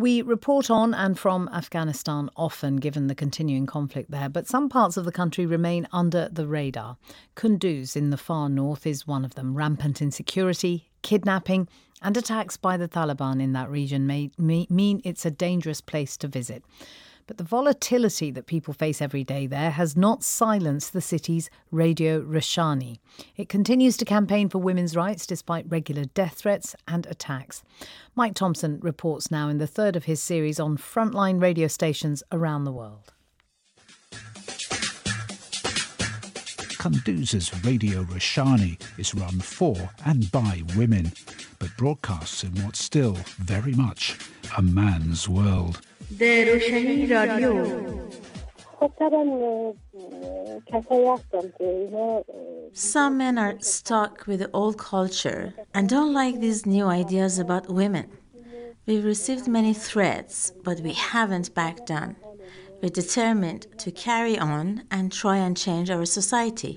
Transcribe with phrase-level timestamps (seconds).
[0.00, 4.96] We report on and from Afghanistan often, given the continuing conflict there, but some parts
[4.96, 6.98] of the country remain under the radar.
[7.34, 9.56] Kunduz in the far north is one of them.
[9.56, 11.66] Rampant insecurity, kidnapping,
[12.00, 16.16] and attacks by the Taliban in that region may, may mean it's a dangerous place
[16.18, 16.62] to visit.
[17.28, 22.22] But the volatility that people face every day there has not silenced the city's Radio
[22.22, 23.00] Roshani.
[23.36, 27.62] It continues to campaign for women's rights despite regular death threats and attacks.
[28.16, 32.64] Mike Thomson reports now in the third of his series on frontline radio stations around
[32.64, 33.12] the world.
[36.78, 41.12] Kunduz's Radio Roshani is run for and by women,
[41.58, 44.16] but broadcasts in what's still very much
[44.56, 45.82] a man's world.
[52.72, 57.68] Some men are stuck with the old culture and don't like these new ideas about
[57.68, 58.10] women.
[58.86, 62.16] We've received many threats, but we haven't backed down.
[62.80, 66.76] We're determined to carry on and try and change our society.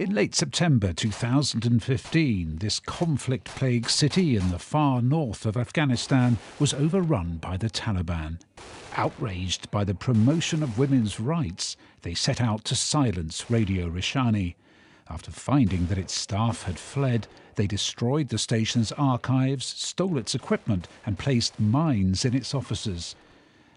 [0.00, 6.72] In late September 2015, this conflict plagued city in the far north of Afghanistan was
[6.72, 8.38] overrun by the Taliban.
[8.96, 14.54] Outraged by the promotion of women's rights, they set out to silence Radio Roshani.
[15.10, 20.88] After finding that its staff had fled, they destroyed the station's archives, stole its equipment,
[21.04, 23.14] and placed mines in its offices.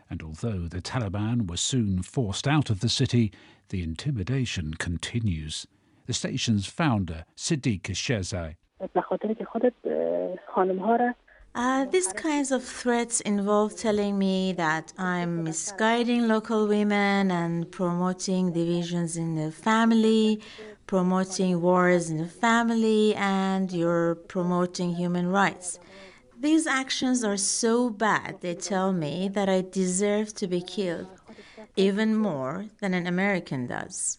[0.09, 3.33] And although the Taliban were soon forced out of the city,
[3.67, 5.67] the intimidation continues.
[6.05, 8.55] The station's founder, Siddiq Shezai.
[11.55, 18.51] Uh, these kinds of threats involve telling me that I'm misguiding local women and promoting
[18.51, 20.41] divisions in the family,
[20.87, 25.79] promoting wars in the family, and you're promoting human rights.
[26.39, 31.07] These actions are so bad, they tell me, that I deserve to be killed,
[31.75, 34.17] even more than an American does.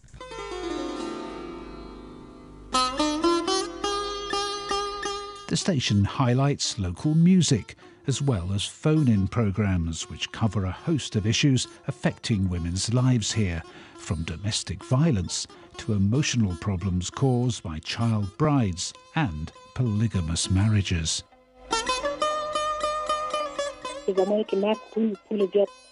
[5.55, 7.77] The station highlights local music
[8.07, 13.31] as well as phone in programs which cover a host of issues affecting women's lives
[13.31, 13.63] here,
[13.95, 21.23] from domestic violence to emotional problems caused by child brides and polygamous marriages.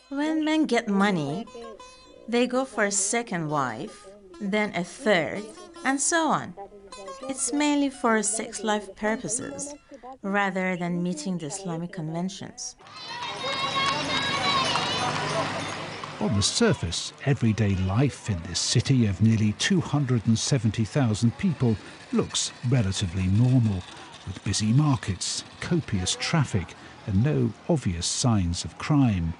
[0.09, 1.47] When men get money,
[2.27, 4.07] they go for a second wife,
[4.41, 5.45] then a third,
[5.85, 6.53] and so on.
[7.29, 9.75] It's mainly for sex life purposes
[10.21, 12.75] rather than meeting the Islamic conventions.
[16.19, 21.75] On the surface, everyday life in this city of nearly 270,000 people
[22.11, 23.83] looks relatively normal,
[24.27, 26.75] with busy markets, copious traffic,
[27.07, 29.33] and no obvious signs of crime.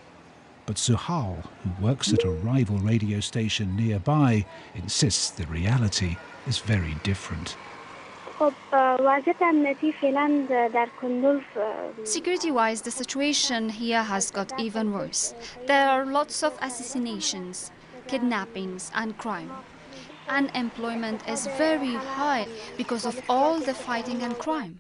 [0.66, 4.46] But Suhal, who works at a rival radio station nearby,
[4.76, 6.16] insists the reality
[6.48, 7.58] is very different.
[12.04, 15.34] Security wise, the situation here has got even worse.
[15.68, 17.72] There are lots of assassinations,
[18.08, 19.52] kidnappings, and crime.
[20.30, 24.80] Unemployment is very high because of all the fighting and crime.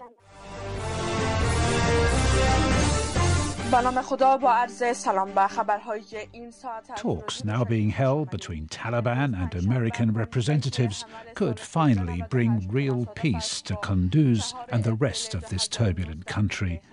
[6.95, 13.73] Talks now being held between Taliban and American representatives could finally bring real peace to
[13.77, 16.83] Kunduz and the rest of this turbulent country.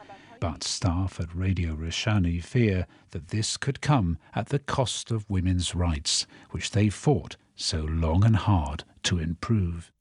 [0.40, 5.74] But staff at Radio Roshani fear that this could come at the cost of women's
[5.74, 9.92] rights, which they fought so long and hard to improve.